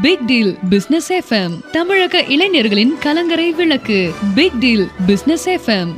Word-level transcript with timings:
Big 0.00 0.24
deal 0.26 0.58
business 0.70 1.12
FM 1.12 1.70
தமிழக 1.70 2.22
இளைஞர்களின் 2.22 2.98
கலங்கரை 3.00 3.52
விளக்கு. 3.52 4.12
Big 4.34 4.58
deal 4.58 4.88
business 5.06 5.48
FM 5.48 5.92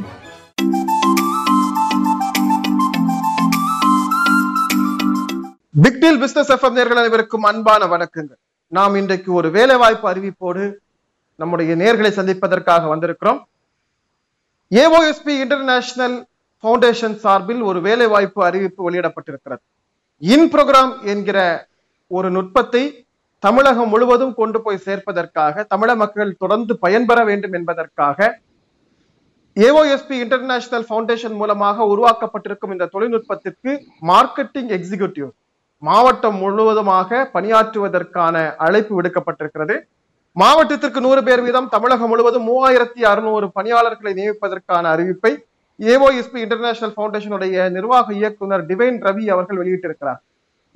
big 5.72 6.00
deal 6.00 6.18
business 6.18 6.52
FM 6.52 6.76
நேர்கள் 6.78 7.00
அனைவருக்கும் 7.02 7.42
அன்பான 7.42 7.86
வணக்கங்கள். 7.86 8.40
நாம் 8.68 8.94
இன்றைக்கு 8.94 9.32
ஒரு 9.32 9.50
வேலை 9.50 9.76
வாய்ப்பு 9.76 10.08
அறிவிப்போடு 10.10 10.72
நம்முடைய 11.36 11.76
நேர்களை 11.76 12.08
சந்திப்பதற்காக 12.08 12.96
வந்திருக்கிறோம். 12.96 13.42
ஏஓஎஸ்பி 14.70 15.40
இன்டர்நேஷனல் 15.40 16.26
ஃபவுண்டேஷன் 16.62 17.16
சார்பில் 17.16 17.60
ஒரு 17.60 17.80
வேலை 17.80 18.06
வாய்ப்பு 18.06 18.44
அறிவிப்பு 18.44 18.90
வெளியிடப்பட்டிருக்கிறது. 18.90 19.64
இன் 20.18 20.50
ப்ரோக்ராம் 20.52 21.02
என்கிற 21.02 21.68
ஒரு 22.06 22.30
நுட்பத்தை 22.30 23.03
தமிழகம் 23.44 23.90
முழுவதும் 23.92 24.34
கொண்டு 24.38 24.58
போய் 24.64 24.84
சேர்ப்பதற்காக 24.84 25.64
தமிழக 25.72 25.96
மக்கள் 26.02 26.30
தொடர்ந்து 26.42 26.72
பயன்பெற 26.84 27.18
வேண்டும் 27.30 27.54
என்பதற்காக 27.58 28.28
ஏஓஎஸ்பி 29.56 30.16
இன்டர்நேஷனல் 30.24 30.86
ஃபவுண்டேஷன் 30.88 31.36
மூலமாக 31.40 31.86
உருவாக்கப்பட்டிருக்கும் 31.92 32.72
இந்த 32.74 32.88
தொழில்நுட்பத்திற்கு 32.94 33.72
மார்க்கெட்டிங் 34.10 34.70
எக்ஸிகியூட்டிவ் 34.76 35.28
மாவட்டம் 35.82 36.38
முழுவதுமாக 36.42 37.20
பணியாற்றுவதற்கான 37.34 38.36
அழைப்பு 38.66 38.92
விடுக்கப்பட்டிருக்கிறது. 38.98 39.76
மாவட்டத்திற்கு 40.36 41.00
நூறு 41.06 41.20
பேர் 41.26 41.42
வீதம் 41.46 41.72
தமிழகம் 41.74 42.10
முழுவதும் 42.12 42.46
மூவாயிரத்தி 42.50 43.02
அறுநூறு 43.10 43.46
பணியாளர்களை 43.56 44.12
நியமிப்பதற்கான 44.20 44.84
அறிவிப்பை 44.94 45.32
ஏஓஎஸ்பி 45.80 46.38
இன்டர்நேஷனல் 46.44 46.94
ஃபவுண்டேஷனுடைய 46.96 47.66
நிர்வாக 47.76 48.14
இயக்குனர் 48.20 48.64
டிவைன் 48.70 48.98
ரவி 49.06 49.26
அவர்கள் 49.34 49.60
வெளியிட்டிருக்கிறார். 49.62 50.20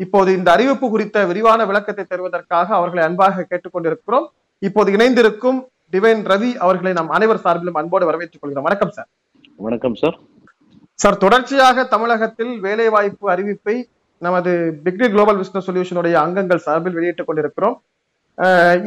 இப்போது 0.02 0.30
இந்த 0.38 0.48
அறிவிப்பு 0.54 0.86
குறித்த 0.94 1.24
விரிவான 1.30 1.60
விளக்கத்தை 1.70 2.04
தருவதற்காக 2.04 2.68
அவர்களை 2.78 3.02
அன்பாக 3.06 3.46
கேட்டுக்கொண்டிருக்கிறோம். 3.50 4.26
இப்போது 4.68 4.88
இணைந்திருக்கும் 4.96 5.58
டிவைன் 5.92 6.22
ரவி 6.32 6.50
அவர்களை 6.64 6.92
நாம் 6.98 7.14
அனைவர் 7.16 7.44
சார்பிலும் 7.44 7.78
அன்போடு 7.80 8.06
வரவேற்றுக் 8.10 8.42
கொள்கிறோம். 8.42 8.66
வணக்கம் 8.68 8.92
சார். 8.96 9.08
வணக்கம் 9.66 9.96
சார். 10.00 10.16
சார் 11.02 11.22
தொடர்ச்சியாக 11.24 11.84
தமிழகத்தில் 11.94 12.52
வேலைவாய்ப்பு 12.66 13.26
அறிவிப்பை 13.34 13.76
நமது 14.26 14.52
பிக்ரி 14.84 15.06
குளோபல் 15.12 15.38
பிசினஸ் 15.40 15.66
சொல்யூஷனுடைய 15.68 16.14
அங்கங்கள் 16.24 16.64
சார்பில் 16.66 16.96
வெளியிட்டுக் 16.98 17.28
கொண்டிருக்கிறோம். 17.28 17.76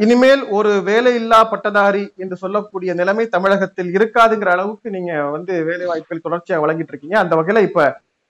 இனிமேல் 0.04 0.42
ஒரு 0.58 0.70
வேலையில்லா 0.88 1.40
பட்டதாரி 1.52 2.04
என்று 2.22 2.36
சொல்லக்கூடிய 2.42 2.90
நிலைமை 3.00 3.24
தமிழகத்தில் 3.34 3.90
இருக்காதுங்கிற 3.98 4.50
அளவுக்கு 4.56 4.88
நீங்க 4.96 5.12
வந்து 5.34 5.52
வேலை 5.68 5.86
வாய்ப்புகள் 5.90 6.24
தொடர்ச்சியாக 6.26 6.62
வழங்கிட்டு 6.64 6.92
இருக்கீங்க. 6.94 7.18
அந்த 7.22 7.36
வகையில 7.40 7.62
இப்ப 7.68 7.84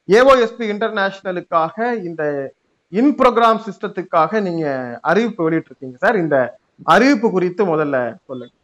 ஏஓஎஸ்பி 0.08 0.64
இன்டர்நேஷனலுக்காக 0.74 1.76
இந்த 2.08 2.22
இன் 2.92 3.14
ப்ரோக்ராம் 3.18 3.60
சிஸ்டத்துக்காக 3.66 4.40
நீங்க 4.46 4.64
அறிவிப்பு 5.10 5.42
வெளியிட்டிருக்கீங்க 5.46 5.94
சார். 5.94 6.16
இந்த 6.16 6.36
அறிவிப்பு 6.94 7.28
குறித்து 7.30 7.62
முதல்ல 7.64 7.96
சொல்லுங்க. 8.28 8.54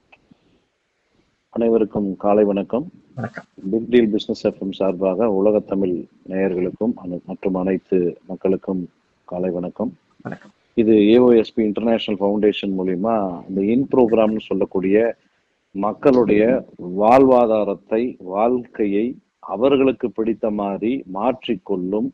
அனைவருக்கும் 1.55 2.09
காலை 2.17 2.45
வணக்கம். 2.45 2.85
வணக்கம். 3.15 3.47
பிக் 3.71 3.89
டீல் 3.93 4.11
பிசினஸ் 4.15 4.43
எஃப்எம் 4.47 4.75
சார்பாக 4.79 5.29
உலக 5.39 5.61
தமிழ் 5.71 5.95
நேயர்களுக்கும் 6.33 6.93
மற்றும் 7.27 7.55
அனைத்து 7.55 7.99
மக்களுக்கும் 8.27 8.83
காலை 9.25 9.51
வணக்கம். 9.51 9.91
வணக்கம். 10.27 10.53
இது 10.75 10.95
ஏஓஎஸ்பி 11.15 11.63
இன்டர்நேஷனல் 11.69 12.21
ஃபவுண்டேஷன் 12.21 12.75
மூலியமா 12.81 13.17
இந்த 13.49 13.61
இன் 13.75 13.89
ப்ரோக்ராம்னு 13.95 14.45
சொல்லக்கூடிய 14.51 14.99
மக்களுடைய 15.75 16.43
வாழ்வாதாரத்தை 17.01 18.03
வாழ்க்கையை 18.37 19.07
அவர்களுக்கு 19.55 20.11
பிடித்த 20.11 20.51
மாதிரி 20.61 20.93
மாற்றிக்கொள்ளும் 21.13 22.09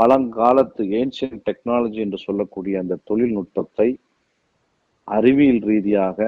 பழங்காலத்து 0.00 0.82
ஏன்ஷியன் 0.98 1.40
டெக்னாலஜி 1.46 1.98
என்று 2.00 2.18
சொல்லக்கூடிய 2.18 2.78
அந்த 2.78 2.98
தொழில்நுட்பத்தை 3.04 3.88
அறிவியல் 5.08 5.62
ரீதியாக 5.62 6.18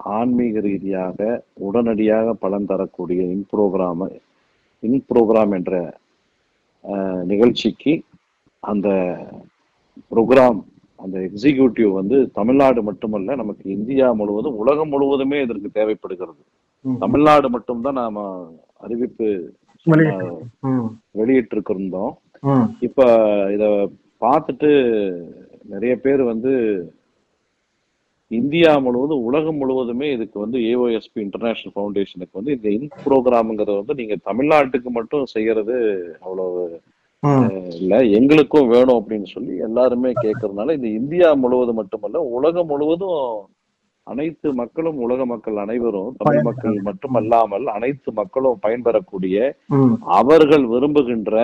ஆன்மீக 0.00 0.60
ரீதியாக 0.60 1.18
உடனடியாக 1.60 2.34
பலன் 2.34 2.66
தரக்கூடிய 2.66 3.22
இன் 3.32 3.46
ப்ரோக்ராம் 3.52 4.04
இன் 4.82 5.02
ப்ரோக்ராம் 5.10 5.54
என்ற 5.54 5.72
நிகழ்ச்சிக்கு 7.24 7.92
அந்த 8.62 8.88
ப்ரோக்ராம் 10.12 10.60
அந்த 10.98 11.18
எக்ஸிக்யூட்டிவ் 11.26 11.90
வந்து 11.90 12.16
தமிழ்நாடு 12.32 12.82
மட்டுமல்ல 12.82 13.34
நமக்கு 13.34 13.70
இந்தியா 13.70 14.12
முழுவதும் 14.12 14.56
உலகம் 14.56 14.88
முழுவதுமே 14.88 15.40
இதற்கு 15.40 15.70
தேவைப்படுகிறது. 15.70 16.42
தமிழ்நாடு 16.98 17.48
மட்டும்தான் 17.50 17.94
நாம 17.94 18.24
அறிவிப்பு 18.78 19.28
வெளியிட்டு- 19.86 20.34
ம், 20.68 20.88
வெளியிட்டிருக்கிறோம் 21.14 21.88
ம், 21.98 22.16
இப்ப 22.86 23.00
இத 23.54 23.64
பார்த்துட்டு 24.22 24.70
நிறைய 25.64 25.94
பேர் 25.98 26.22
வந்து 26.28 26.52
இந்தியா 28.30 28.72
முழுவதும் 28.78 29.24
உலகம் 29.28 29.58
முழுவதுமே 29.60 30.08
இதுக்கு 30.12 30.36
வந்து 30.38 30.58
ஏஓஎஸ்பி 30.66 31.20
இன்டர்நேஷனல் 31.22 31.74
ஃபவுண்டேஷனுக்கு 31.74 32.38
வந்து 32.38 32.54
இந்த 32.56 32.68
இன் 32.76 32.90
ப்ரோக்ராம்ங்கிறத 33.04 33.76
வந்து 33.78 33.98
நீங்க 34.00 34.16
தமிழ்நாட்டுக்கு 34.26 34.90
மட்டும் 34.96 35.32
செய்யறது 35.32 35.76
அவ்வளவு. 36.20 36.64
இல்ல. 37.76 37.94
எங்களுக்கும் 38.18 38.68
வேணும் 38.70 38.98
அப்படின்னு 38.98 39.26
சொல்லி 39.32 39.54
எல்லாருமே 39.64 40.10
கேட்கறதுனால 40.16 40.74
இந்த 40.76 40.88
இந்தியா 40.98 41.30
முழுவதும் 41.40 41.80
மட்டுமல்ல 41.80 42.22
உலகம் 42.36 42.70
முழுவதும் 42.70 43.18
அனைத்து 44.06 44.48
மக்களும் 44.60 45.00
உலக 45.04 45.24
மக்கள் 45.30 45.58
அனைவரும் 45.64 46.14
தமிழ் 46.20 46.46
மக்கள் 46.48 46.78
மட்டுமல்லாமல் 46.88 47.66
அனைத்து 47.74 48.10
மக்களும் 48.16 48.62
பயன்பெறக்கூடிய 48.64 49.36
அவர்கள் 50.16 50.64
விரும்புகின்ற 50.72 51.34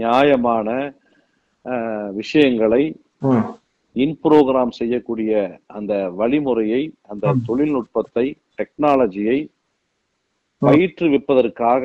நியாயமான 0.00 0.68
விஷயங்களை. 2.18 2.82
இன் 3.96 4.16
ப்ரோக்ராம் 4.24 4.72
செய்யக்கூடிய 4.78 5.32
அந்த 5.78 5.92
வழிமுறையை 6.18 6.82
அந்த. 7.12 7.34
தொழில்நுட்பத்தை 7.48 8.26
டெக்னாலஜியை 8.58 9.38
பயிற்றுவிப்பதற்காக 10.62 11.84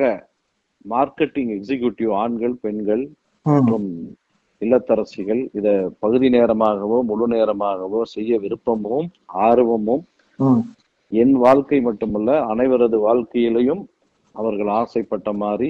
மார்க்கெட்டிங் 0.84 1.50
எக்ஸிகியூட்டிவ் 1.56 2.12
ஆண்கள் 2.22 2.54
பெண்கள். 2.64 3.04
மற்றும் 3.46 3.88
இல்லத்தரசிகள் 4.62 5.40
இத 5.58 5.68
பகுதி 5.98 6.28
நேரமாகவோ 6.28 6.98
முழு 7.10 7.26
நேரமாகவோ 7.28 8.00
செய்ய 8.14 8.38
விருப்பமும் 8.44 9.08
ஆர்வமும். 9.48 10.04
என் 11.12 11.34
வாழ்க்கை 11.44 11.78
மட்டுமல்ல 11.80 12.30
அனைவரது 12.52 12.98
வாழ்க்கையிலையும் 13.08 13.82
அவர்கள் 14.34 14.70
ஆசைப்பட்ட 14.80 15.32
மாதிரி 15.42 15.68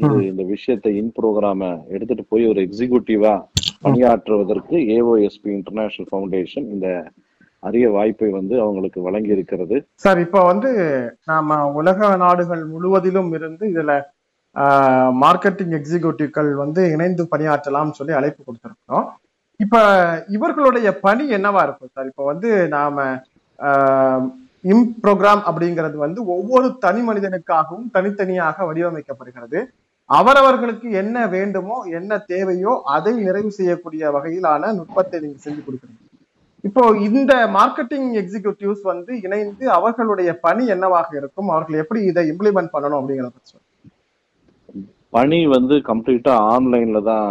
இது 0.00 0.16
இந்த 0.30 0.42
விஷயத்தை 0.54 0.90
இன் 1.00 1.12
ப்ரோக்ராம 1.18 1.68
எடுத்துட்டு 1.94 2.24
போய் 2.32 2.44
ஒரு 2.52 2.60
எக்ஸிகியூட்டிவா 2.66 3.34
பணியாற்றுவதற்கு 3.84 4.76
ஏஓஎஸ்பி 4.96 5.50
இன்டர்நேஷனல் 5.58 6.10
ஃபவுண்டேஷன் 6.10 6.66
இந்த 6.74 6.88
அரிய 7.62 7.86
வாய்ப்பை 7.96 8.28
வந்து 8.38 8.54
அவங்களுக்கு 8.64 9.00
வழங்கி 9.06 9.30
இருக்கிறது. 9.36 9.76
சார் 10.04 10.18
இப்ப 10.24 10.42
வந்து 10.50 10.70
நாம 11.30 11.58
உலக 11.80 12.08
நாடுகள் 12.24 12.62
முழுவதிலும் 12.72 13.30
இருந்து 13.38 13.64
இதுல 13.74 13.94
மார்க்கெட்டிங் 15.22 15.74
எக்ஸிகியூட்டிவ்கள் 15.78 16.50
வந்து 16.62 16.82
இணைந்து 16.94 17.24
பணியாற்றலாம்னு 17.32 17.98
சொல்லி 17.98 18.14
அழைப்பு 18.18 18.40
கொடுத்திருக்கிறோம். 18.42 19.06
இப்ப 19.64 19.76
இவர்களுடைய 20.36 20.88
பணி 21.06 21.24
என்னவா 21.36 21.62
இருக்கும் 21.66 21.92
சார்? 21.94 22.10
இப்ப 22.12 22.24
வந்து 22.32 22.50
நாம 22.76 23.06
இம் 24.72 24.86
ப்ரோக்ராம் 25.02 25.42
அப்படிங்கிறது 25.48 25.96
வந்து 26.04 26.20
ஒவ்வொரு 26.34 26.68
தனி 26.84 27.00
மனிதனுக்காகவும் 27.08 27.90
தனித்தனியாக 27.96 28.64
வடிவமைக்கப்படுகிறது. 28.68 29.58
அவரவர்களுக்கு 30.10 30.88
என்ன 31.02 31.26
வேண்டுமோ 31.34 31.76
என்ன 31.98 32.18
தேவையோ 32.32 32.72
அதை 32.96 33.14
நிறைவு 33.28 33.50
செய்யக்கூடிய 33.58 34.10
வகையிலான 34.16 34.72
நுட்பத்தை 34.78 35.16
நீங்க 35.22 35.38
செஞ்சு 35.44 35.62
கொடுக்குறீங்க. 35.66 36.02
இப்போ 36.68 36.82
இந்த 37.08 37.32
மார்க்கெட்டிங் 37.56 38.08
எக்ஸிகியூட்டிவ்ஸ் 38.20 38.84
வந்து 38.92 39.12
இணைந்து 39.26 39.64
அவர்களுடைய 39.78 40.30
பணி 40.46 40.64
என்னவாக 40.74 41.08
இருக்கும்? 41.20 41.50
அவர்கள் 41.54 41.80
எப்படி 41.82 42.00
இதை 42.10 42.24
இம்ப்ளிமெண்ட் 42.32 42.72
பண்ணணும் 42.74 42.98
அப்படிங்கிறத 43.00 43.32
பத்தி 43.34 43.50
சொல்லுங்க. 43.50 43.64
பணி 45.16 45.40
வந்து 45.56 45.74
கம்ப்ளீட்டா 45.90 46.34
ஆன்லைன்ல 46.54 47.00
தான் 47.10 47.28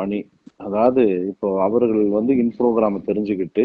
பணி. 0.00 0.20
அதாவது 0.66 1.02
இப்போ 1.32 1.48
அவர்கள் 1.66 2.04
வந்து 2.18 2.32
இன் 2.42 2.54
ப்ரோக்ராம 2.58 3.02
தெரிஞ்சுக்கிட்டு 3.08 3.64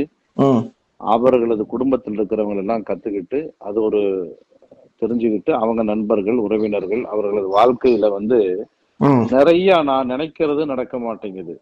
அவர்களது 1.01 1.63
குடும்பத்தில் 1.71 2.15
இருக்கிறவங்க 2.17 2.61
எல்லாம் 2.63 2.85
கத்துக்கிட்டு 2.89 3.39
அது 3.67 3.77
ஒரு 3.87 4.01
தெரிஞ்சுக்கிட்டு 5.01 5.51
அவங்க 5.53 5.83
நண்பர்கள் 5.83 6.37
உறவினர்கள் 6.37 7.03
அவர்களது 7.05 7.47
வாழ்க்கையில 7.57 8.09
வந்து 8.11 8.39
நிறைய 9.31 9.81
நான் 9.83 10.09
நினைக்கிறது 10.09 10.65
நடக்க 10.65 10.99
மாட்டேங்குது. 10.99 11.55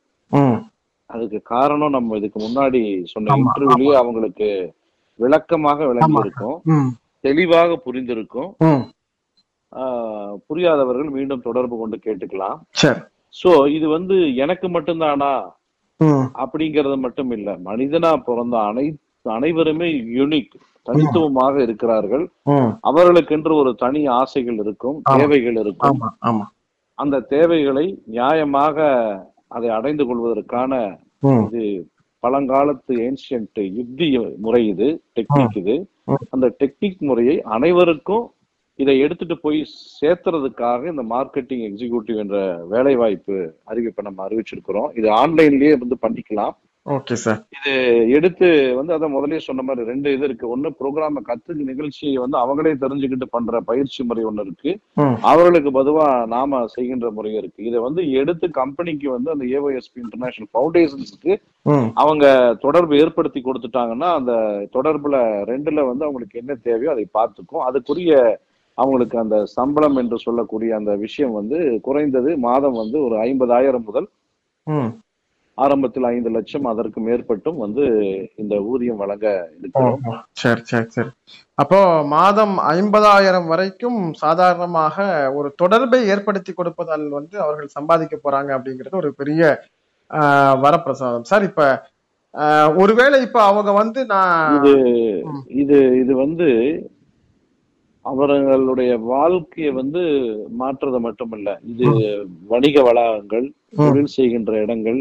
அதுக்கு 1.09 1.39
காரணம் 1.43 1.89
நம்ம 1.89 2.17
இதுக்கு 2.17 2.39
முன்னாடி 2.39 2.81
சொன்ன 3.03 3.35
இன்டர்வியூலயே 3.35 3.95
அவங்களுக்கு 3.95 4.49
விளக்கமாக 5.19 5.85
விளங்கி 5.85 6.13
இருக்கும் 6.19 6.57
தெளிவாக 7.19 7.79
புரிந்திருக்கும். 7.85 8.49
ஆஹ் 9.73 10.35
புரியாதவர்கள் 10.47 11.09
மீண்டும் 11.09 11.41
தொடர்பு 11.41 11.77
கொண்டு 11.77 11.97
கேட்டுக்கலாம். 11.97 12.57
சோ 13.43 13.51
இது 13.67 13.87
வந்து 13.87 14.15
எனக்கு 14.35 14.67
மட்டும்தானா? 14.69 15.33
அப்படிங்கறது 16.43 16.97
மட்டும் 16.97 17.31
இல்ல. 17.31 17.49
மனிதனா 17.65 18.11
பிறந்த 18.27 18.55
அனைத்து 18.69 19.31
அனைவருமே 19.31 19.89
யூனிக் 20.17 20.55
தனித்துவமாக 20.87 21.55
இருக்கிறார்கள். 21.65 22.25
அவர்களுக்கென்று 22.89 23.53
ஒரு 23.61 23.71
தனி 23.83 24.01
ஆசைகள் 24.19 24.57
இருக்கும். 24.65 24.97
தேவைகள் 25.13 25.57
இருக்கும். 25.63 26.01
அந்த 27.03 27.21
தேவைகளை 27.35 27.85
நியாயமாக 28.15 28.77
அதை 29.55 29.69
அடைந்து 29.77 30.03
கொள்வதற்கான 30.09 30.73
இது 31.45 31.63
பழங்காலத்து 32.23 32.93
ஏன்ஷியன்ட் 33.07 33.59
யுக்தி 33.79 34.07
முறை 34.45 34.61
இது 34.73 34.87
டெக்னிக் 35.17 35.57
இது. 35.61 35.75
அந்த 36.35 36.47
டெக்னிக் 36.61 37.01
முறையை 37.09 37.35
அனைவருக்கும் 37.55 38.25
இதை 38.79 38.95
எடுத்துட்டு 39.05 39.35
போய் 39.45 39.59
சேர்த்துறதுக்காக 40.01 40.87
இந்த 40.91 41.03
மார்க்கெட்டிங் 41.13 41.63
எக்ஸிக்யூட்டிவ் 41.69 42.17
என்ற 42.23 42.37
வேலை 42.73 42.93
வாய்ப்பு 43.01 43.35
அறிவிப்பை 43.71 44.03
நம்ம 44.07 44.25
அறிவிச்சிருக்கிறோம். 44.27 44.89
இது 44.99 45.09
ஆன்லைன்லயே 45.21 45.73
வந்து 45.83 45.97
பண்ணிக்கலாம். 46.05 46.53
ஓகே 46.85 47.15
சார் 47.15 47.37
இது 47.57 47.73
எடுத்து 48.15 48.47
வந்து 48.75 48.93
அதான் 48.95 49.13
முதல்லயே 49.13 49.41
சொன்ன 49.45 49.61
மாதிரி 49.61 49.87
ரெண்டு 49.89 50.13
இது 50.13 50.25
இருக்கு. 50.25 50.45
ஒண்ணு 50.55 50.69
ப்ரோக்ராம 50.79 51.21
கத்துக்கு 51.27 51.63
நிகழ்ச்சியை 51.69 52.15
வந்து 52.17 52.37
அவங்களே 52.37 52.73
தெரிஞ்சுக்கிட்டு 52.81 53.27
பண்ற 53.29 53.61
பயிற்சி 53.61 54.03
முறை 54.03 54.23
ஒண்ணு 54.25 54.43
இருக்கு. 54.45 54.71
அவர்களுக்கு 55.21 55.71
பொதுவா 55.71 56.07
நாம 56.25 56.59
செய்கின்ற 56.67 57.09
முறையும் 57.11 57.41
இருக்கு. 57.41 57.61
இதை 57.63 57.79
வந்து 57.79 58.03
எடுத்து 58.21 58.47
கம்பெனிக்கு 58.51 59.07
வந்து 59.11 59.31
அந்த 59.31 59.45
ஏஓஎஸ்பி 59.55 60.01
இன்டர்நேஷனல் 60.05 60.51
ஃபவுண்டேஷன்ஸ்க்கு 60.53 61.31
ம். 61.65 61.87
அவங்க 61.95 62.25
தொடர்பு 62.61 62.99
ஏற்படுத்தி 63.03 63.41
கொடுத்துட்டாங்கன்னா 63.41 64.09
அந்த 64.13 64.33
தொடர்புல 64.73 65.15
ரெண்டுல 65.51 65.87
வந்து 65.91 66.05
அவங்களுக்கு 66.05 66.41
என்ன 66.43 66.57
தேவையோ 66.67 66.91
அதை 66.91 67.05
பார்த்துக்கும். 67.19 67.65
அதுக்குரிய 67.69 68.13
அவங்களுக்கு 68.77 69.15
அந்த 69.17 69.37
சம்பளம் 69.55 69.95
என்று 69.95 70.19
சொல்லக்கூடிய 70.19 70.75
அந்த 70.75 70.91
விஷயம் 70.97 71.31
வந்து 71.31 71.57
குறைந்தது. 71.81 72.37
மாதம் 72.47 72.77
வந்து 72.83 72.99
ஒரு 73.03 73.17
ஐம்பதாயிரம் 73.27 73.87
முதல் 73.89 74.09
ஆரம்பத்தில் 75.57 76.07
ஐந்து 76.11 76.29
லட்சம் 76.35 76.67
அதற்கு 76.71 76.99
மேற்பட்டும் 77.07 77.59
வந்து 77.63 77.83
இந்த 78.41 78.53
ஊதியம் 78.71 79.01
வழங்க 79.01 79.25
இருக்கிறோம். 79.59 79.99
சரி 80.41 80.63
சரி 80.71 80.87
சரி. 80.95 81.11
அப்போ 81.61 81.79
மாதம் 82.15 82.55
ஐம்பதாயிரம் 82.75 83.47
வரைக்கும் 83.53 83.99
சாதாரணமாக 84.23 85.05
ஒரு 85.37 85.51
தொடர்பை 85.61 85.99
ஏற்படுத்தி 86.13 86.53
கொடுப்பதால் 86.53 87.05
வந்து 87.19 87.35
அவர்கள் 87.45 87.75
சம்பாதிக்க 87.77 88.17
போறாங்க 88.25 88.51
அப்படிங்கிறது 88.57 89.01
ஒரு 89.03 89.11
பெரிய 89.21 89.41
வரப்பிரசாதம். 90.65 91.29
சார் 91.31 91.47
இப்ப 91.49 91.61
ஒருவேளை 92.81 93.17
இப்ப 93.27 93.39
அவங்க 93.51 93.71
வந்து 93.81 94.01
நான் 94.13 94.53
இது. 94.57 94.75
இது 95.63 95.77
இது 96.01 96.13
வந்து 96.23 96.49
அவர்களுடைய 98.05 98.91
வாழ்க்கையை 99.11 99.71
வந்து 99.81 100.01
மாற்றுறது 100.61 100.99
மட்டுமல்ல. 101.07 101.49
இது 101.71 101.85
வணிக 102.53 102.81
வளாகங்கள் 102.87 103.45
தொழில் 103.79 104.15
செய்கின்ற 104.15 104.53
இடங்கள் 104.63 104.99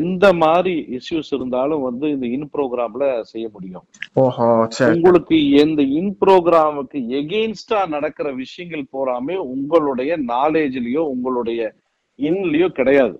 எந்த 0.00 0.26
மாதிரி 0.42 0.74
இஷ்யூஸ் 0.98 1.30
இருந்தாலும் 1.36 1.82
வந்து 1.88 2.06
இந்த 2.14 2.26
இன் 2.36 2.48
ப்ரோக்ராம்ல 2.54 3.04
செய்ய 3.32 3.46
முடியும். 3.54 3.84
உங்களுக்கு 4.94 5.38
எந்த 5.62 5.80
இன் 6.00 6.12
ப்ரோக்ராமுக்கு 6.22 7.00
எகெயின்ஸ்டா 7.20 7.80
நடக்கிற 7.88 8.28
விஷயங்கள் 8.42 8.84
போறாமே 8.96 9.36
உங்களுடைய 9.54 10.18
நாலேஜ்லயோ 10.34 11.04
உங்களுடைய 11.14 11.60
இன்லயோ 12.18 12.68
கிடையாது. 12.80 13.16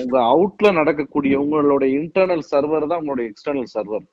உங்க 0.00 0.16
அவுட்ல 0.32 0.72
நடக்கக்கூடிய 0.72 1.34
உங்களுடைய 1.44 1.90
இன்டர்னல் 2.00 2.44
சர்வர் 2.52 2.90
தான் 2.90 3.00
உங்களுடைய 3.02 3.26
எக்ஸ்டர்னல் 3.30 3.70
சர்வர் 3.76 4.04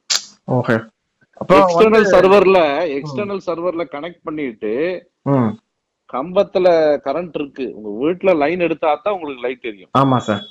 எக்ஸ்டர்னல் 1.61 2.07
சர்வர்ல 2.13 2.59
எக்ஸ்டர்னல் 2.97 3.43
சர்வர்ல 3.47 3.83
கனெக்ட் 3.95 4.23
பண்ணிட்டு 4.23 4.71
கம்பத்துல 6.13 6.67
கரண்ட் 7.05 7.31
இருக்கு. 7.33 7.73
உங்க 7.75 7.89
வீட்டுல 8.01 8.37
லைன் 8.37 8.59
எடுத்தா 8.59 8.95
தான் 8.95 9.13
உங்களுக்கு 9.13 9.47
லைட் 9.47 9.61
தெரியும். 9.61 9.89
ஆமா 9.99 10.17
சார் 10.17 10.43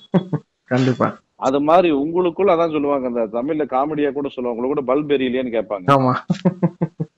கண்டிப்பா. 0.64 1.08
அது 1.36 1.60
மாதிரி 1.60 1.90
உங்களுக்குள்ள 1.92 2.50
அதான் 2.54 2.72
சொல்லுவாங்க. 2.72 3.06
அந்த 3.06 3.22
தமிழ்ல 3.38 3.64
காமெடியா 3.64 4.12
கூட 4.12 4.28
சொல்லுவாங்க. 4.28 4.60
உங்களுக்கு 4.60 4.74
கூட 4.74 4.82
பல்ப் 4.90 5.14
எரியலையான்னு 5.16 5.56
கேட்பாங்க. 5.56 5.86
ஆமா. 5.96 6.12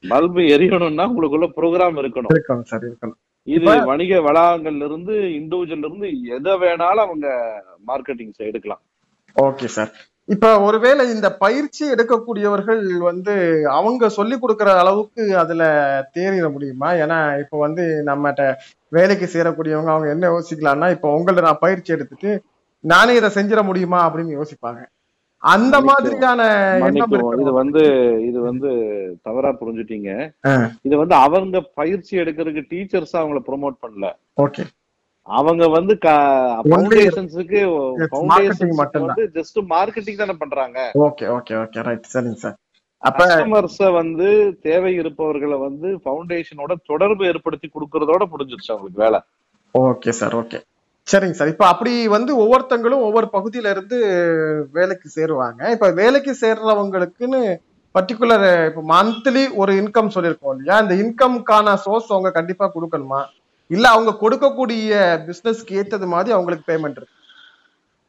பல்ப் 0.09 0.41
எரியணும்னா 0.55 1.05
உங்களுக்குள்ள 1.11 1.49
ப்ரோக்ராம் 1.57 1.99
இருக்கணும். 1.99 2.33
இருக்கணும் 2.35 2.63
சார் 2.63 2.85
இருக்கணும். 2.91 3.19
இது 3.47 3.65
வணிக 3.85 4.21
வளாகங்கள்ல 4.21 4.85
இருந்து 4.85 5.13
இண்டிவிஜுவல்ல 5.13 5.89
இருந்து 5.89 6.09
எதை 6.37 6.53
வேணாலும் 6.53 7.07
அவங்க 7.07 7.29
மார்க்கெட்டிங் 7.87 8.33
எடுக்கலாம். 8.39 8.83
ஓகே 9.37 9.65
சார் 9.65 9.93
இப்ப 10.33 10.61
ஒருவேளை 10.61 11.03
இந்த 11.11 11.29
பயிற்சி 11.35 11.83
எடுக்கக்கூடியவர்கள் 11.95 12.83
வந்து 13.01 13.35
அவங்க 13.79 14.09
சொல்லி 14.09 14.39
கொடுக்கிற 14.39 14.71
அளவுக்கு 14.79 15.23
அதுல 15.37 15.63
தேறிட 16.17 16.47
முடியுமா? 16.53 16.89
ஏன்னா 17.03 17.19
இப்ப 17.39 17.59
வந்து 17.59 17.85
நம்மகிட்ட 18.07 18.45
வேலைக்கு 18.89 19.27
சேரக்கூடியவங்க 19.27 19.91
அவங்க 19.95 20.09
என்ன 20.11 20.31
யோசிக்கலாம்னா 20.33 20.89
இப்ப 20.91 21.11
உங்கள்ட்ட 21.17 21.47
நான் 21.49 21.65
பயிற்சி 21.67 21.93
எடுத்துட்டு 21.93 22.33
நானே 22.85 23.15
இதை 23.17 23.31
செஞ்சிட 23.35 23.63
முடியுமா 23.63 24.01
அப்படின்னு 24.07 24.39
யோசிப்பாங்க. 24.39 24.81
அந்த. 25.43 25.77
மாதிரியான 25.81 26.43
இது 27.43 27.53
வந்து 27.61 27.83
இது 28.29 28.39
வந்து 28.41 28.71
தவறா 29.23 29.51
புரிஞ்சுட்டீங்க. 29.61 30.11
இது 30.83 30.95
வந்து 30.97 31.15
அவங்க 31.15 31.61
பயிற்சி 31.81 32.13
எடுக்கிறதுக்கு 32.21 32.63
டீச்சர்ஸ் 32.73 33.17
அவங்கள 33.21 33.41
ப்ரோமோட் 33.49 33.77
பண்ணல. 33.85 34.09
ஓகே. 34.45 34.65
அவங்க 35.29 35.65
வந்து 35.77 35.95
ஃபவுண்டேஷன்ஸுக்கு 36.69 37.61
மட்டும்தான். 38.81 39.11
வந்து 39.11 39.25
ஜஸ்ட் 39.37 39.59
மார்க்கெட்டிங் 39.75 40.21
தானே 40.23 40.35
பண்றாங்க. 40.43 40.79
ஓகே 41.07 41.27
ஓகே 41.37 41.55
ஓகே 41.63 41.85
ரைட் 41.89 42.11
சரிங்க 42.15 42.41
சார் 42.45 42.57
அப்ப 43.03 43.21
கஸ்டமர்ஸ 43.29 43.87
வந்து 44.01 44.27
தேவை 44.67 44.91
இருப்பவர்களை 45.01 45.57
வந்து 45.67 45.89
ஃபவுண்டேஷனோட 46.03 46.73
தொடர்பு 46.91 47.23
ஏற்படுத்தி 47.31 47.69
கொடுக்கறதோட 47.69 48.23
முடிஞ்சிருச்சு 48.33 48.73
அவங்களுக்கு 48.75 49.05
வேலை. 49.05 49.21
ஓகே 49.75 50.13
சார் 50.21 50.37
ஓகே 50.43 50.59
சரிங்க 51.07 51.37
சார் 51.39 51.53
இப்ப 51.53 51.65
அப்படி 51.73 51.93
வந்து 52.17 52.33
ஒவ்வொருத்தங்களும் 52.43 53.05
ஒவ்வொரு 53.07 53.29
பகுதியில 53.37 53.71
இருந்து 53.75 53.99
வேலைக்கு 54.79 55.09
சேருவாங்க. 55.17 55.61
இப்ப 55.77 55.91
வேலைக்கு 56.01 56.35
சேர்றவங்களுக்குன்னு 56.43 57.41
பர்டிகுலர் 57.95 58.47
இப்ப 58.69 58.83
மந்த்லி 58.93 59.43
ஒரு 59.63 59.73
இன்கம் 59.81 60.13
சொல்லியிருக்கோம் 60.15 60.55
இல்லையா? 60.55 60.77
இந்த 60.85 60.95
இன்கம்க்கான 61.05 61.75
சோர்ஸ் 61.87 62.13
அவங்க 62.15 62.31
கண்டிப்பா 62.39 62.67
கொடுக்கணுமா? 62.77 63.21
இல்ல 63.73 63.87
அவங்க 63.95 64.13
கொடுக்கக்கூடிய 64.23 64.93
பிசினஸ்க்கு 65.27 65.77
ஏத்தது 65.81 66.07
மாதிரி 66.13 66.31
அவங்களுக்கு 66.37 66.69
பேமெண்ட் 66.71 66.99
இருக்கு. 66.99 67.17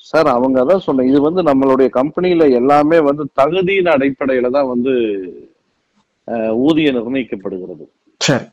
சார் 0.06 0.30
அவங்க 0.32 0.58
அதான் 0.62 0.86
சொன்ன 0.86 1.06
இது 1.10 1.20
வந்து 1.22 1.42
நம்மளுடைய 1.50 1.90
கம்பெனில 1.98 2.48
எல்லாமே 2.60 2.98
வந்து 3.08 3.24
தகுதியின் 3.40 3.94
அடிப்படையில 3.94 4.50
தான் 4.56 4.72
வந்து 4.74 4.94
அஹ், 6.28 6.54
ஊதியம் 6.66 6.98
நிர்ணயிக்கப்படுகிறது. 6.98 7.86
சரி. 8.22 8.46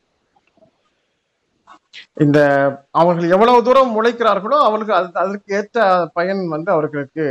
இந்த 2.21 2.39
அவர்கள் 2.99 3.33
எவ்வளவு 3.35 3.65
தூரம் 3.67 3.97
உழைக்கிறார்களோ 3.99 4.57
அவர்களுக்கு 4.65 4.95
அது 4.97 5.19
அதற்கு 5.21 5.55
ஏற்ற 5.57 5.79
பயன் 6.17 6.41
வந்து 6.47 6.69
அவர்களுக்கு 6.71 7.25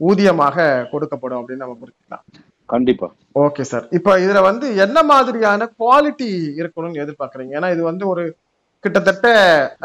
ஊதியமாக 0.00 0.56
கொடுக்கப்படும் 0.92 1.40
அப்படின்னு 1.40 1.64
நம்ம 1.64 1.76
புரிஞ்சுக்கலாம். 1.80 2.24
கண்டிப்பா. 2.68 3.08
ஓகே 3.36 3.64
சார் 3.70 3.86
இப்போ 3.92 4.12
இதுல 4.24 4.40
வந்து 4.42 4.66
என்ன 4.84 4.98
மாதிரியான 5.10 5.68
குவாலிட்டி 5.80 6.28
இருக்கணும்னு 6.60 7.02
எதிர்பார்க்கறீங்க? 7.04 7.52
ஏன்னா 7.58 7.70
இது 7.74 7.82
வந்து 7.90 8.04
ஒரு 8.12 8.24
கிட்டத்தட்ட 8.84 9.26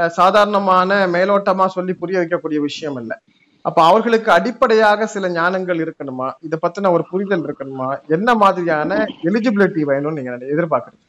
சாதாரணமான 0.07 1.07
மேலோட்டமா 1.07 1.65
சொல்லி 1.65 1.93
புரிய 1.93 2.19
வைக்கக்கூடிய 2.19 2.59
விஷயம் 2.59 2.95
இல்ல. 2.95 3.21
அப்ப 3.61 3.83
அவர்களுக்கு 3.83 4.31
அடிப்படையாக 4.31 5.05
சில 5.05 5.29
ஞானங்கள் 5.29 5.79
இருக்கணுமா? 5.85 6.27
இதை 6.41 6.59
பத்தின 6.61 6.91
ஒரு 6.91 7.03
புரிதல் 7.09 7.45
இருக்கணுமா? 7.45 7.87
என்ன 8.07 8.35
மாதிரியான 8.35 9.07
எலிஜிபிலிட்டி 9.23 9.81
வேணும்னு 9.91 10.17
நீங்க 10.19 10.31
எதிர்பார்க்கறீங்க 10.53 11.03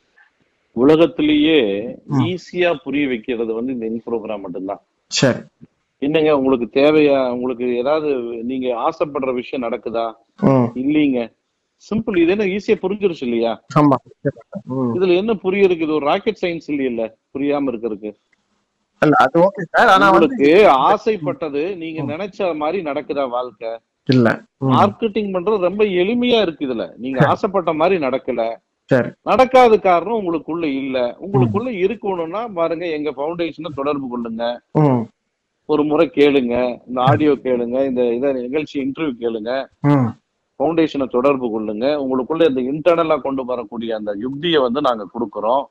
உலகத்திலேயே. 0.73 1.61
ஈஸியா 2.25 2.75
புரிய 2.85 3.09
வைக்கிறது 3.09 3.53
வந்து 3.55 3.73
இந்த 3.73 3.87
இன் 3.87 4.03
ப்ரோக்ராம் 4.07 4.41
மட்டும்தான். 4.41 4.81
சரி. 5.07 5.39
என்னங்க 6.03 6.39
உங்களுக்கு 6.39 6.81
தேவையா? 6.81 7.31
உங்களுக்கு 7.31 7.77
ஏதாவது 7.77 8.09
நீங்க 8.51 8.67
ஆசைப்படுற 8.87 9.35
விஷயம் 9.35 9.67
நடக்குதா? 9.69 10.07
இல்லீங்க. 10.83 11.19
சிம்பிள் 11.83 12.17
இது 12.19 12.31
என்ன 12.31 12.45
ஈஸியா 12.45 12.77
புரிஞ்சிருச்சு 12.83 13.23
இல்லையா? 13.23 13.53
இதுல 14.97 15.17
என்ன 15.17 15.33
புரியறதுக்கு 15.43 15.87
இது 15.87 15.95
ஒரு 15.95 16.07
ராக்கெட் 16.07 16.41
சயின்ஸ் 16.43 16.69
இல்லையில 16.69 17.03
புரியாம 17.35 17.71
இருக்கிறதுக்கு. 17.73 18.11
உங்களுக்கு 20.13 20.49
ஆசைப்பட்டது 20.89 21.77
நீங்க 21.77 22.03
நினைச்ச 22.13 22.57
மாதிரி 22.57 22.83
நடக்குதா 22.83 23.29
வாழ்க்கை? 23.29 23.71
இல்ல. 24.09 24.29
மார்க்கெட்டிங் 24.73 25.33
பண்றது 25.35 25.67
ரொம்ப 25.69 25.85
எளிமையா 26.03 26.41
இருக்கு 26.41 26.67
இதுல. 26.67 26.85
நீங்க 26.97 27.19
ஆசைப்பட்ட 27.27 27.73
மாதிரி 27.73 28.05
நடக்கல. 28.07 28.43
நடக்காத 29.23 29.79
காரணம் 29.79 30.19
உங்களுக்குள்ள 30.19 30.65
இல்ல. 30.83 30.99
உங்களுக்குள்ள 31.25 31.71
இருக்கணும்னா 31.85 32.53
பாருங்க 32.53 32.87
எங்க 32.89 33.11
ஃபவுண்டேஷனை 33.11 33.71
தொடர்பு 33.75 34.07
கொள்ளுங்க. 34.13 34.45
ஒரு 35.69 35.85
முறை 35.85 36.11
கேளுங்க. 36.15 36.55
இந்த 36.89 37.01
ஆடியோ 37.03 37.33
கேளுங்க. 37.47 37.87
இந்த 37.91 38.03
இத 38.19 38.33
நிகழ்ச்சி 38.33 38.77
இன்டர்வியூ 38.81 39.15
கேளுங்க. 39.25 39.53
ஃபவுண்டேஷனை 40.59 41.07
தொடர்பு 41.17 41.47
கொள்ளுங்க. 41.55 41.87
உங்களுக்குள்ள 42.05 42.49
இந்த 42.51 42.61
இன்டர்னலா 42.71 43.17
கொண்டு 43.27 43.45
வரக்கூடிய 43.51 43.91
அந்த 43.97 44.13
யுக்தியை 44.25 44.61
வந்து 44.67 44.81
நாங்க 44.89 45.07
கொடுக்கறோம். 45.15 45.63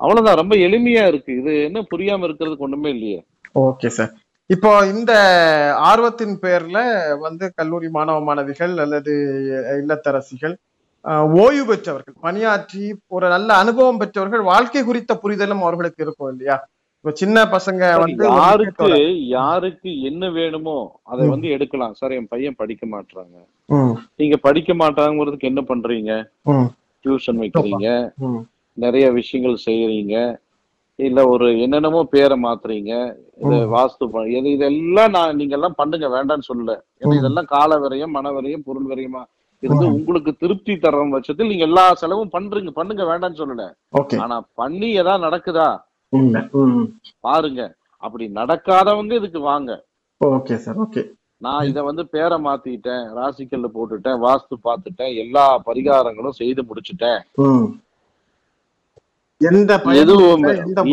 அவ்வளவுதான். 0.00 0.40
ரொம்ப 0.42 0.54
எளிமையா 0.66 1.04
இருக்கு. 1.06 1.32
இது 1.40 1.52
என்ன 1.68 1.84
புரியாம 1.92 2.26
இருக்கிறதுக்கு 2.26 2.66
ஒண்ணுமே 2.68 2.90
இல்லையே. 2.96 3.20
ஓகே 3.66 3.90
சார் 3.98 4.12
இப்போ 4.50 4.70
இந்த 4.92 5.12
ஆர்வத்தின் 5.90 6.34
பேர்ல 6.44 6.78
வந்து 7.26 7.44
கல்லூரி 7.58 7.88
மாணவ 7.96 8.20
மாணவிகள் 8.28 8.72
அல்லது 8.84 9.12
இல்லத்தரசிகள் 9.80 10.54
ஓய்வு 11.42 11.64
பெற்றவர்கள் 11.68 12.16
பணியாற்றி 12.24 12.82
ஒரு 13.16 13.26
நல்ல 13.28 13.50
அனுபவம் 13.54 14.00
பெற்றவர்கள் 14.00 14.42
வாழ்க்கை 14.50 14.82
குறித்த 14.84 15.12
புரிதலும் 15.22 15.62
அவர்களுக்கு 15.66 16.04
இருக்கும் 16.06 16.30
இல்லையா? 16.32 16.56
இப்போ 17.04 17.12
சின்ன 17.20 17.38
பசங்க 17.52 17.82
வந்து 18.00 18.24
யாருக்கு 18.40 18.88
யாருக்கு 19.34 19.90
என்ன 20.02 20.28
வேணுமோ 20.30 20.74
அதை 21.04 21.22
வந்து 21.28 21.48
எடுக்கலாம். 21.48 21.94
சார் 21.94 22.14
என் 22.16 22.28
பையன் 22.28 22.58
படிக்க 22.58 22.82
மாட்றாங்க. 22.86 23.36
ம், 23.68 23.94
நீங்க 24.16 24.36
படிக்க 24.36 24.74
மாட்டாங்கிறதுக்கு 24.74 25.50
என்ன 25.52 25.62
பண்றீங்க? 25.62 26.12
டியூஷன் 27.04 27.40
வைக்கிறீங்க. 27.42 27.88
நிறைய 28.78 29.06
விஷயங்கள் 29.12 29.64
செய்யறீங்க 29.66 30.14
இல்ல 30.98 31.20
ஒரு 31.28 31.46
என்னென்னமோ 31.60 32.00
பேரை 32.04 32.36
மாத்துறீங்க. 32.38 32.92
இது 33.44 33.56
வாஸ்து 33.74 34.06
இது 34.30 34.48
இதெல்லாம் 34.50 35.10
நான் 35.10 35.36
நீங்க 35.36 35.54
எல்லாம் 35.58 35.78
பண்ணுங்க. 35.78 36.08
வேண்டாம்னு 36.08 36.48
சொல்லல. 36.50 36.72
ஏன்னா. 37.00 37.16
இதெல்லாம் 37.20 37.52
கால 37.56 37.78
விரயம் 37.78 38.16
மன 38.16 38.32
விரயம் 38.32 38.66
பொருள் 38.66 38.90
விரயமா. 38.92 39.22
இருந்து 39.62 39.86
உங்களுக்கு 39.94 40.32
திருப்தி 40.36 40.74
தரும் 40.78 41.14
பட்சத்தில் 41.14 41.52
நீங்க 41.52 41.64
எல்லா 41.70 41.86
செலவும் 42.02 42.34
பண்றீங்க. 42.36 42.72
பண்ணுங்க. 42.72 43.04
வேண்டாம்னு 43.04 43.40
சொல்லல. 43.42 43.66
ஆனா 44.24 44.38
பண்ணி 44.54 44.90
ஏதாவது 44.94 45.26
நடக்குதா? 45.26 45.68
பாருங்க 47.26 47.60
அப்படி 48.02 48.24
நடக்காதவங்க 48.38 49.12
இதுக்கு 49.20 49.40
வாங்க. 49.50 49.70
Okay 50.20 50.54
sir 50.64 50.78
okay. 50.84 51.02
நான் 51.44 51.66
இத 51.70 51.82
வந்து 51.88 52.02
பேரை 52.14 52.36
மாத்திட்டேன் 52.46 53.04
ராசிக்கல்ல 53.18 53.68
போட்டுட்டேன் 53.76 54.18
வாஸ்து 54.24 54.54
பார்த்துட்டேன் 54.66 55.12
எல்லா 55.22 55.44
பரிகாரங்களும் 55.68 56.38
செய்து 56.40 56.62
முடிச்சுட்டேன். 56.68 57.20
எந்த 59.40 59.74
எதுவும் 60.00 60.42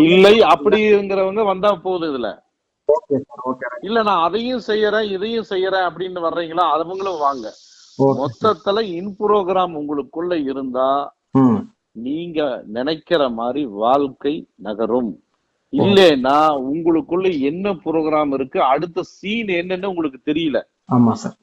இல்லை, 0.03 0.35
அப்படிங்கிறவங்க 0.53 1.43
வந்தா 1.51 1.71
போதும் 1.85 2.11
இதுல. 2.11 2.29
இல்ல 3.87 3.97
நான் 4.09 4.25
அதையும் 4.27 4.63
செய்யறேன் 4.69 5.07
இதையும் 5.15 5.49
செய்யறேன் 5.51 5.87
அப்படின்னு 5.89 6.21
வர்றீங்களா 6.27 6.65
அவங்களும் 6.75 7.23
வாங்க. 7.25 7.47
மொத்தத்துல 8.19 8.81
இன் 8.97 9.13
ப்ரோக்ராம் 9.19 9.75
உங்களுக்குள்ள 9.79 10.33
இருந்தா 10.49 10.89
நீங்க 12.05 12.39
நினைக்கிற 12.75 13.21
மாதிரி 13.39 13.61
வாழ்க்கை 13.83 14.33
நகரும். 14.67 15.11
இல்லைன்னா 15.73 16.35
உங்களுக்குள்ள 16.71 17.27
என்ன 17.49 17.71
ப்ரோக்ராம் 17.85 18.33
இருக்கு 18.37 18.59
அடுத்த 18.73 19.03
சீன் 19.15 19.49
என்னன்னு 19.61 19.91
உங்களுக்கு 19.91 20.19
தெரியல. 20.29 20.59
ஆமா 20.95 21.13
சார். 21.21 21.35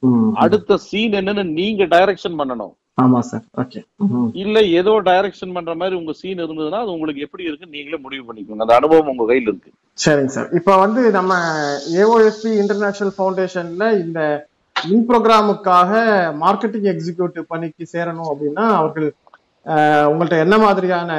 அடுத்த 0.45 0.79
சீன் 0.89 1.15
என்னன்னு 1.21 1.45
நீங்க 1.59 1.85
டைரக்ஷன் 1.95 2.39
பண்ணணும். 2.41 2.73
ஆமா 3.03 3.21
சார். 3.29 3.45
ஓகே 3.63 3.81
இல்ல 4.43 4.59
ஏதோ 4.81 4.93
டைரக்ஷன் 5.11 5.55
பண்ற 5.57 5.73
மாதிரி 5.81 5.95
உங்க 6.01 6.13
சீன் 6.21 6.43
இருந்ததுன்னா 6.45 6.81
அது 6.85 6.95
உங்களுக்கு 6.97 7.25
எப்படி 7.27 7.47
இருக்குன்னு 7.49 7.77
நீங்களே 7.77 7.99
முடிவு 8.05 8.25
பண்ணிக்கோங்க. 8.29 8.65
அந்த 8.67 8.77
அனுபவம் 8.81 9.11
உங்க 9.13 9.27
கையில 9.31 9.51
இருக்கு. 9.53 9.71
சரிங்க 9.99 10.33
சார். 10.37 10.49
இப்போ 10.59 10.73
வந்து 10.85 11.03
நம்ம 11.19 11.33
ஏஓஎஸ்பி 12.03 12.53
இன்டர்நேஷனல் 12.63 13.15
ஃபவுண்டேஷன்ல 13.19 13.87
இந்த 14.05 14.21
இன் 14.77 15.05
ப்ரோக்ராமுக்காக 15.11 15.91
மார்க்கெட்டிங் 16.45 16.89
எக்ஸிக்யூட்டிவ் 16.95 17.51
பணிக்கு 17.53 17.85
சேரணும் 17.95 18.31
அப்படின்னா 18.33 18.65
அவர்கள் 18.81 19.09
அஹ், 19.67 20.07
உங்கள்ட்ட 20.09 20.39
என்ன 20.41 20.59
மாதிரியான 20.59 21.13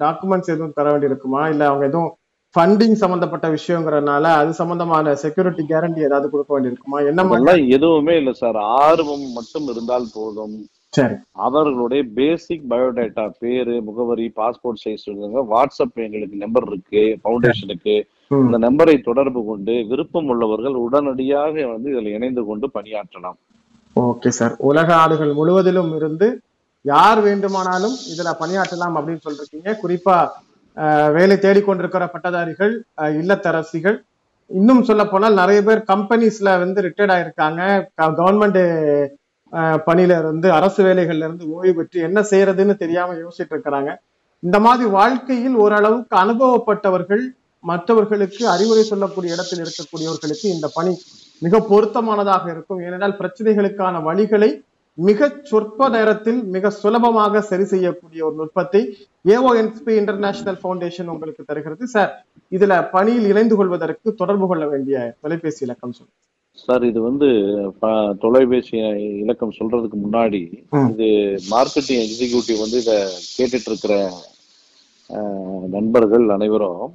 டாக்குமெண்ட்ஸ் 0.00 0.50
எதுவும் 0.50 0.72
தர 0.72 0.86
வேண்டியிருக்குமா? 0.92 1.48
இல்ல 1.48 1.66
அவங்க 1.66 1.84
எதுவும் 1.86 2.12
ஃபண்டிங் 2.54 2.92
சம்பந்தப்பட்ட 2.94 3.46
விஷயங்கிறதுனால 3.48 4.24
அது 4.34 4.52
சம்பந்தமான 4.52 5.14
செக்யூரிட்டி 5.14 5.62
கேரண்டி 5.64 6.00
ஏதாவது 6.00 6.30
கொடுக்க 6.30 6.50
வேண்டியிருக்குமா? 6.54 6.98
என்ன 7.06 7.22
மாதிரி 7.24 7.64
எதுவுமே 7.70 8.16
இல்ல 8.16 8.32
சார். 8.34 8.58
ஆர்வம் 8.78 9.26
மட்டும் 9.32 9.66
இருந்தால் 9.66 10.06
போதும். 10.14 10.56
சரி. 10.92 11.16
அவர்களுடைய 11.38 12.02
பேசிக் 12.14 12.70
பயோடேட்டா 12.70 13.32
பேரு 13.38 13.82
முகவரி 13.82 14.32
பாஸ்போர்ட் 14.36 14.82
சைஸ் 14.84 15.04
வாட்ஸ்அப் 15.50 15.98
எங்களுக்கு 16.02 16.36
நம்பர் 16.36 16.66
இருக்கு 16.66 17.02
ஃபவுண்டேஷனுக்கு 17.20 17.94
ம். 18.30 18.44
இந்த 18.44 18.58
நம்பரை 18.58 19.02
தொடர்பு 19.02 19.44
கொண்டு 19.44 19.86
விருப்பம் 19.86 20.28
உள்ளவர்கள் 20.28 20.76
உடனடியாக 20.76 21.66
வந்து 21.66 21.90
இதுல 21.92 22.14
இணைந்து 22.14 22.44
கொண்டு 22.44 22.68
பணியாற்றலாம். 22.74 23.38
Okay 23.96 24.28
sir. 24.30 24.54
உலக 24.62 24.88
நாடுகள் 24.94 25.32
முழுவதிலும் 25.34 25.96
இருந்து 25.96 26.28
யார் 26.86 27.20
வேண்டுமானாலும் 27.20 27.96
இதுல 28.12 28.30
பணியாற்றலாம் 28.40 28.96
அப்படின்னு 28.98 29.24
சொல்லிருக்கீங்க. 29.26 29.70
குறிப்பா 29.82 30.16
வேலை 31.16 31.36
தேடிக்கொண்டிருக்கிற 31.36 32.04
பட்டதாரிகள் 32.14 32.72
அஹ், 33.02 33.14
இல்லத்தரசிகள். 33.20 33.96
இன்னும் 34.50 34.82
சொல்ல 34.84 35.02
போனால் 35.06 35.38
நிறைய 35.40 35.60
பேர் 35.62 35.80
கம்பெனிஸ்ல 35.92 36.58
வந்து 36.58 36.80
ரிட்டையர்ட் 36.86 37.14
ஆயிருக்காங்க. 37.16 37.62
கவர்மெண்ட் 38.18 38.60
பணியில 39.86 40.18
இருந்து 40.18 40.48
அரசு 40.52 40.80
வேலைகள்ல 40.84 41.26
இருந்து 41.28 41.44
ஓய்வு 41.54 41.74
பெற்று 41.74 41.98
என்ன 42.00 42.20
செய்யறதுன்னு 42.30 42.74
தெரியாம 42.76 43.14
யோசிச்சுட்டு 43.14 43.54
இருக்கிறாங்க. 43.54 43.90
இந்த 44.42 44.58
மாதிரி 44.60 44.86
வாழ்க்கையில் 44.90 45.56
ஓரளவுக்கு 45.56 46.14
அனுபவப்பட்டவர்கள் 46.16 47.22
மற்றவர்களுக்கு 47.64 48.42
அறிவுரை 48.54 48.82
சொல்லக்கூடிய 48.84 49.36
இடத்தில் 49.36 49.62
இருக்கக்கூடியவர்களுக்கு 49.64 50.46
இந்த 50.54 50.66
பணி 50.74 50.92
மிக 51.42 51.60
பொருத்தமானதாக 51.70 52.44
இருக்கும். 52.50 52.80
ஏனென்றால் 52.80 53.18
பிரச்சனைகளுக்கான 53.20 54.02
வழிகளை 54.08 54.50
மிக 54.98 55.28
சொற்ப 55.50 55.88
நேரத்தில் 55.94 56.38
மிக 56.54 56.70
சுலபமாக 56.82 57.40
சரி 57.48 57.64
செய்யக்கூடிய 57.72 58.20
ஒரு 58.28 58.36
நுட்பத்தை 58.40 58.80
ஏஓஎன்பி 59.34 59.92
இன்டர்நேஷனல் 60.00 60.60
ஃபவுண்டேஷன் 60.60 61.10
உங்களுக்கு 61.14 61.42
தருகிறது. 61.48 61.84
சார் 61.94 62.12
இதுல 62.52 62.74
பணியில் 62.94 63.28
இணைந்து 63.32 63.56
கொள்வதற்கு 63.58 64.14
தொடர்பு 64.20 64.46
கொள்ள 64.52 64.66
வேண்டிய 64.72 64.96
தொலைபேசி 65.24 65.62
இலக்கம் 65.66 65.96
சொல்லுங்க 65.98 66.22
சார் 66.58 66.84
இது 66.90 67.00
வந்து 67.08 67.28
தொலைபேசி 68.22 68.76
இலக்கம் 69.24 69.56
சொல்றதுக்கு 69.58 69.98
முன்னாடி. 70.04 70.40
இது 70.92 71.08
மார்க்கெட்டிங் 71.54 72.02
எக்ஸிகியூட்டிவ் 72.06 72.62
வந்து 72.64 72.78
இத 72.84 72.92
கேட்டுட்டு 73.36 73.70
இருக்கிற 73.72 73.94
நண்பர்கள் 75.76 76.24
அனைவரும் 76.36 76.94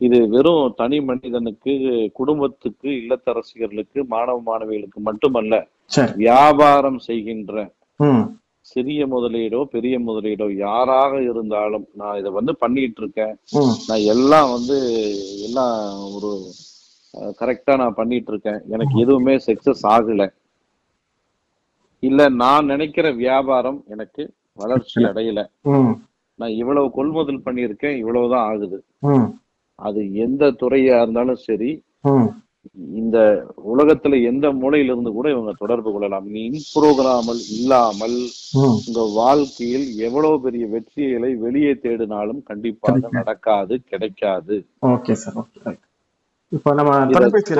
இது 0.00 0.18
வெறும் 0.32 0.74
தனி 0.76 0.98
மனிதனுக்கு 1.08 1.72
குடும்பத்துக்கு 2.18 2.88
இல்லத்தரசிகளுக்கு 3.00 4.00
மாணவ 4.14 4.38
மாணவிகளுக்கு 4.48 5.00
மட்டுமல்ல 5.08 5.54
வியாபாரம் 6.22 7.00
செய்கின்ற 7.08 7.54
சிறிய 8.66 9.02
முதலீடோ 9.06 9.60
பெரிய 9.74 9.94
முதலீடோ 9.98 10.46
யாராக 10.66 11.12
இருந்தாலும் 11.30 11.86
நான் 12.00 12.18
இதை 12.20 12.30
வந்து 12.38 12.52
பண்ணிட்டு 12.62 13.00
இருக்கேன். 13.02 13.34
நான் 13.88 14.04
எல்லாம் 14.14 14.50
வந்து 14.56 14.76
எல்லாம் 15.46 15.76
ஒரு 16.16 16.30
கரெக்டா 17.40 17.74
நான் 17.82 17.98
பண்ணிட்டு 18.00 18.30
இருக்கேன். 18.32 18.60
எனக்கு 18.74 18.94
எதுவுமே 19.04 19.34
சக்சஸ் 19.46 19.84
ஆகல. 19.94 20.24
இல்ல 22.02 22.28
நான் 22.42 22.70
நினைக்கிற 22.72 23.06
வியாபாரம் 23.24 23.80
எனக்கு 23.94 24.22
வளர்ச்சி 24.58 24.98
அடையல. 25.10 25.40
நான் 26.38 26.56
இவ்வளவு 26.60 26.88
கொள்முதல் 26.98 27.44
பண்ணியிருக்கேன் 27.46 27.98
இவ்வளவுதான் 28.02 28.46
ஆகுது. 28.52 28.78
அது 29.78 30.00
எந்த 30.24 30.44
துறையா 30.60 30.96
இருந்தாலும் 31.02 31.40
சரி 31.48 31.70
இந்த 33.00 33.18
உலகத்துல 33.72 34.16
எந்த 34.30 34.46
மூலையில 34.60 34.92
இருந்து 34.92 35.10
கூட 35.16 35.26
இவங்க 35.34 35.52
தொடர்பு 35.60 35.90
கொள்ளலாம். 35.92 36.26
நீ 36.34 36.40
இன்ப்ரோகிராமல் 36.50 37.40
இல்லாமல் 37.56 38.16
உங்க 38.62 39.02
வாழ்க்கையில் 39.18 39.86
எவ்வளவு 40.06 40.36
பெரிய 40.46 40.64
வெற்றிகளை 40.74 41.30
வெளியே 41.44 41.72
தேடினாலும் 41.84 42.40
கண்டிப்பாக 42.50 43.10
நடக்காது 43.18 43.76
கிடைக்காது. 43.92 44.56
ஓகே 44.94 45.16
சார் 45.22 45.38
ஓகே 45.42 45.74
இப்போ 46.52 46.70
நம்ம 46.78 46.92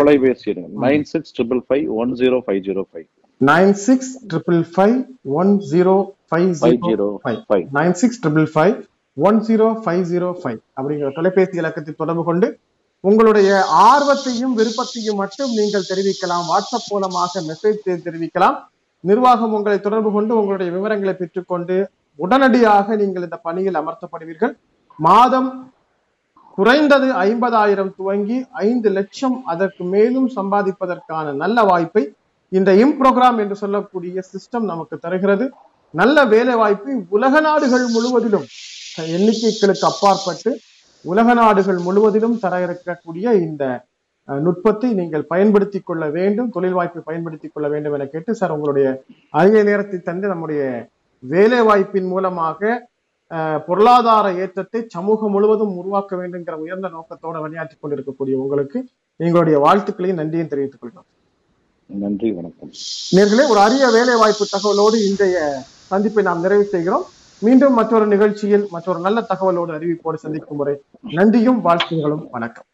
தொலைபேசி 0.01 0.53
nine 0.87 1.07
six 1.13 1.35
triple 1.39 1.63
five 1.69 1.87
one 2.03 2.13
zero 2.21 2.37
five 2.47 2.61
zero 2.69 2.85
five. 2.91 3.09
Nine 3.41 3.75
six 3.87 4.13
triple 4.33 4.63
five 4.75 4.99
one 5.41 5.53
zero 5.73 5.97
five 6.31 6.53
zero 6.87 7.09
five. 7.25 7.41
Five. 7.51 7.67
Nine 7.81 7.97
six 8.03 8.21
triple 8.25 8.49
five 8.55 8.77
one 9.27 9.39
zero 9.47 9.67
five 9.83 10.03
zero 10.11 10.29
five 10.41 10.59
அப்படிங்கிற 10.79 11.09
தொலைபேசி 11.19 11.57
இலக்கத்தை 11.61 11.93
தொடர்பு 12.01 12.23
கொண்டு 12.29 12.49
உங்களுடைய 13.05 13.51
ஆர்வத்தையும் 13.89 14.55
விருப்பத்தையும் 14.59 15.19
மட்டும் 15.23 15.53
நீங்கள் 15.59 15.89
தெரிவிக்கலாம். 15.91 16.45
வாட்ஸ்அப் 16.51 16.91
மூலமாக 16.93 17.43
மெசேஜ் 17.49 18.05
தெரிவிக்கலாம். 18.07 18.57
நிர்வாகம் 19.05 19.55
உங்களை 19.59 19.79
தொடர்பு 19.87 20.11
கொண்டு 20.17 20.33
உங்களுடைய 20.41 20.69
விவரங்களை 20.77 21.15
பெற்றுக்கொண்டு 21.17 21.77
உடனடியாக 22.19 22.97
நீங்கள் 23.03 23.27
இந்த 23.27 23.39
பணியில் 23.47 23.81
அமர்த்தப்படுவீர்கள். 23.83 24.55
மாதம் 24.99 25.51
குறைந்தது 26.59 27.09
ஐம்பதாயிரம் 27.27 27.93
துவங்கி 27.99 28.39
ஐந்து 28.69 28.89
லட்சம் 28.99 29.37
அதற்கு 29.53 29.83
மேலும் 29.95 30.29
சம்பாதிப்பதற்கான 30.39 31.35
நல்ல 31.43 31.63
வாய்ப்பை 31.71 32.05
இந்த 32.53 32.71
இம் 32.83 32.97
ப்ரோக்ராம் 33.01 33.39
என்று 33.43 33.57
சொல்லக்கூடிய 33.63 34.23
சிஸ்டம் 34.33 34.67
நமக்கு 34.73 34.97
தருகிறது. 35.05 35.47
நல்ல 36.01 36.25
வேலை 36.33 36.55
வாய்ப்பை 36.63 36.95
உலக 37.17 37.41
நாடுகள் 37.47 37.87
முழுவதிலும் 37.95 38.49
எண்ணிக்கைகளுக்கு 39.17 39.87
அப்பாற்பட்டு 39.87 40.51
உலக 41.05 41.35
நாடுகள் 41.35 41.79
முழுவதிலும் 41.79 42.39
தர 42.39 42.55
இருக்கக்கூடிய 42.67 43.27
இந்த 43.47 43.65
நுட்பத்தை 44.29 44.93
நீங்கள் 44.93 45.25
பயன்படுத்திக் 45.27 45.87
கொள்ள 45.89 46.05
வேண்டும் 46.09 46.51
தொழில் 46.51 46.77
வாய்ப்பை 46.79 47.03
பயன்படுத்திக் 47.05 47.53
கொள்ள 47.55 47.69
வேண்டும் 47.69 47.93
என 47.93 48.07
கேட்டு 48.07 48.35
சார் 48.35 48.51
உங்களுடைய 48.51 49.05
அதிக 49.31 49.63
நேரத்தை 49.63 49.99
தந்து 49.99 50.27
நம்முடைய 50.29 50.63
வேலை 51.19 51.61
வாய்ப்பின் 51.61 52.09
மூலமாக 52.13 52.89
பொருளாதார 53.67 54.27
ஏற்றத்தை 54.33 54.81
சமூகம் 54.89 55.31
முழுவதும் 55.31 55.77
உருவாக்க 55.77 56.17
வேண்டுங்கிற 56.17 56.55
உயர்ந்த 56.65 56.89
நோக்கத்தோடு 56.89 57.41
பணியாற்றிக் 57.41 57.81
கொண்டிருக்கக்கூடிய 57.81 58.37
உங்களுக்கு 58.39 58.79
எங்களுடைய 59.17 59.59
வாழ்த்துக்களையும் 59.65 60.21
நன்றியும் 60.21 60.49
தெரிவித்துக் 60.49 60.81
கொள்கிறோம். 60.81 61.09
நன்றி 61.87 62.31
வணக்கம். 62.33 62.71
நேர்களே 63.17 63.45
ஒரு 63.53 63.61
அரிய 63.67 63.87
வேலை 63.97 64.17
வாய்ப்பு 64.17 64.47
தகவலோடு 64.55 64.97
இன்றைய 65.11 65.39
சந்திப்பை 65.91 66.25
நாம் 66.25 66.41
நிறைவு 66.41 66.65
செய்கிறோம். 66.65 67.07
மீண்டும் 67.43 67.75
மற்றொரு 67.75 68.07
நிகழ்ச்சியில் 68.07 68.65
மற்றொரு 68.71 69.01
நல்ல 69.01 69.19
தகவலோடு 69.21 69.73
அறிவிப்போடு 69.73 70.19
சந்திக்கும் 70.25 70.57
முறை 70.57 70.75
நன்றியும் 71.11 71.61
வாழ்த்துகளும் 71.65 72.25
வணக்கம். 72.31 72.67